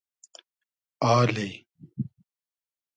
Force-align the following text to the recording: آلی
آلی 1.11 1.49